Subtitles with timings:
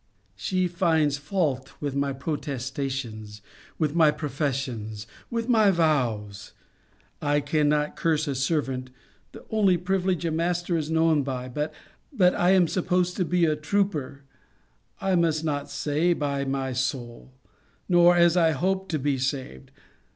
[0.35, 3.43] She finds fault with my protestations,
[3.77, 6.53] with my professions, with my vows:
[7.21, 8.89] I cannot curse a servant,
[9.31, 11.71] the only privilege a master is known by, but
[12.19, 14.23] I am supposed to be a trooper*
[14.99, 17.33] I must not say, By my soul!
[17.87, 19.69] nor, As I hope to be saved!